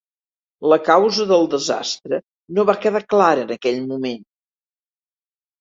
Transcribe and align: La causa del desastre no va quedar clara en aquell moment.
La 0.71 0.77
causa 0.87 1.27
del 1.31 1.43
desastre 1.51 2.19
no 2.59 2.65
va 2.71 2.77
quedar 2.87 3.03
clara 3.15 3.47
en 3.49 3.55
aquell 3.59 3.81
moment. 3.93 4.25